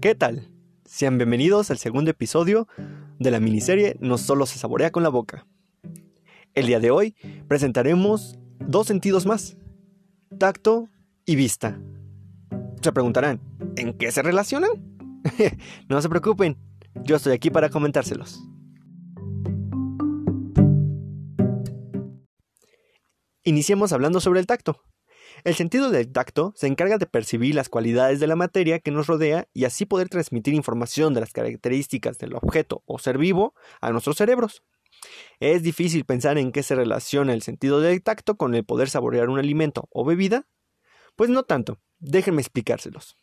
[0.00, 0.50] ¿Qué tal?
[0.84, 2.68] Sean bienvenidos al segundo episodio
[3.18, 5.46] de la miniserie No solo se saborea con la boca.
[6.54, 7.14] El día de hoy
[7.48, 9.56] presentaremos dos sentidos más,
[10.38, 10.90] tacto
[11.24, 11.80] y vista.
[12.82, 13.40] Se preguntarán,
[13.76, 14.70] ¿en qué se relacionan?
[15.88, 16.58] no se preocupen,
[17.02, 18.42] yo estoy aquí para comentárselos.
[23.44, 24.82] Iniciemos hablando sobre el tacto.
[25.46, 29.06] El sentido del tacto se encarga de percibir las cualidades de la materia que nos
[29.06, 33.92] rodea y así poder transmitir información de las características del objeto o ser vivo a
[33.92, 34.64] nuestros cerebros.
[35.38, 39.28] ¿Es difícil pensar en qué se relaciona el sentido del tacto con el poder saborear
[39.28, 40.48] un alimento o bebida?
[41.14, 43.16] Pues no tanto, déjenme explicárselos.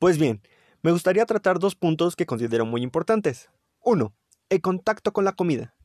[0.00, 0.42] Pues bien,
[0.82, 3.50] me gustaría tratar dos puntos que considero muy importantes.
[3.84, 4.16] Uno,
[4.48, 5.76] el contacto con la comida.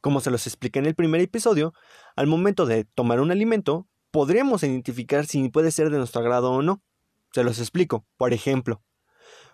[0.00, 1.74] Como se los expliqué en el primer episodio,
[2.14, 6.62] al momento de tomar un alimento, podremos identificar si puede ser de nuestro agrado o
[6.62, 6.82] no.
[7.32, 8.06] Se los explico.
[8.16, 8.82] Por ejemplo,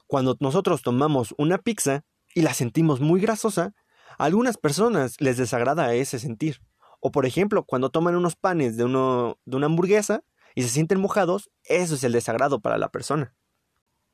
[0.06, 3.75] cuando nosotros tomamos una pizza y la sentimos muy grasosa,
[4.19, 6.62] a algunas personas les desagrada ese sentir.
[7.00, 10.22] O por ejemplo, cuando toman unos panes de, de una hamburguesa
[10.55, 13.34] y se sienten mojados, eso es el desagrado para la persona.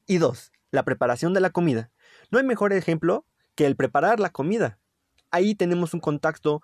[0.06, 1.90] Y dos, la preparación de la comida.
[2.30, 4.78] No hay mejor ejemplo que el preparar la comida.
[5.30, 6.62] Ahí tenemos un contacto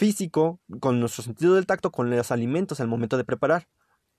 [0.00, 3.68] físico, con nuestro sentido del tacto con los alimentos al momento de preparar.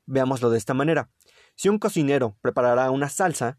[0.05, 1.09] Veámoslo de esta manera.
[1.55, 3.57] Si un cocinero preparará una salsa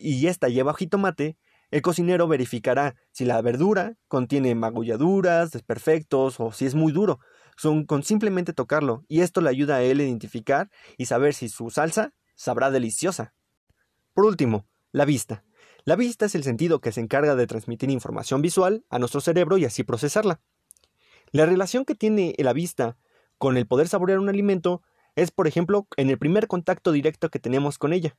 [0.00, 1.38] y esta lleva jitomate,
[1.70, 7.20] el cocinero verificará si la verdura contiene magulladuras, desperfectos o si es muy duro,
[7.56, 11.48] son con simplemente tocarlo, y esto le ayuda a él a identificar y saber si
[11.48, 13.32] su salsa sabrá deliciosa.
[14.12, 15.42] Por último, la vista.
[15.86, 19.56] La vista es el sentido que se encarga de transmitir información visual a nuestro cerebro
[19.56, 20.42] y así procesarla.
[21.34, 22.96] La relación que tiene la vista
[23.38, 24.82] con el poder saborear un alimento
[25.16, 28.16] es, por ejemplo, en el primer contacto directo que tenemos con ella.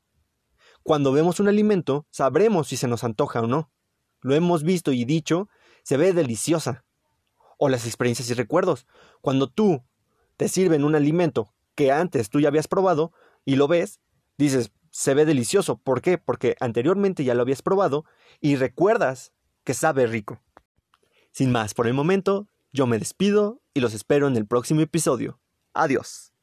[0.83, 3.71] Cuando vemos un alimento, sabremos si se nos antoja o no.
[4.19, 5.47] Lo hemos visto y dicho,
[5.81, 6.83] se ve deliciosa.
[7.57, 8.85] O las experiencias y recuerdos.
[9.21, 9.85] Cuando tú
[10.35, 13.13] te sirven un alimento que antes tú ya habías probado
[13.45, 14.01] y lo ves,
[14.37, 15.77] dices, se ve delicioso.
[15.77, 16.17] ¿Por qué?
[16.17, 18.03] Porque anteriormente ya lo habías probado
[18.41, 19.31] y recuerdas
[19.63, 20.41] que sabe rico.
[21.31, 25.39] Sin más por el momento, yo me despido y los espero en el próximo episodio.
[25.73, 26.34] Adiós.